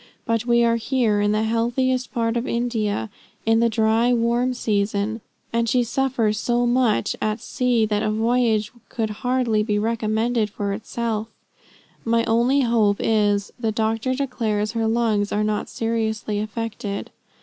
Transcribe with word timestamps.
But 0.25 0.47
we 0.47 0.63
are 0.63 0.77
here 0.77 1.21
in 1.21 1.31
the 1.31 1.43
healthiest 1.43 2.11
part 2.11 2.35
of 2.35 2.47
India, 2.47 3.11
in 3.45 3.59
the 3.59 3.69
dry, 3.69 4.11
warm 4.11 4.55
season, 4.55 5.21
and 5.53 5.69
she 5.69 5.83
suffers 5.83 6.39
so 6.39 6.65
much 6.65 7.15
at 7.21 7.39
sea 7.39 7.85
that 7.85 8.01
a 8.01 8.09
voyage 8.09 8.71
could 8.89 9.11
hardly 9.21 9.61
be 9.61 9.77
recommended 9.77 10.49
for 10.49 10.73
itself. 10.73 11.27
My 12.03 12.23
only 12.23 12.61
hope 12.61 12.97
is, 12.99 13.51
the 13.59 13.71
doctor 13.71 14.15
declares 14.15 14.71
her 14.71 14.87
lungs 14.87 15.31
are 15.31 15.43
not 15.43 15.69
seriously 15.69 16.39
affected. 16.39 17.11